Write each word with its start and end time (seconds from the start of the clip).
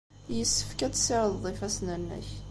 Yessefk 0.35 0.79
ad 0.85 0.93
tessirdeḍ 0.93 1.45
ifassen-nnek. 1.51 2.27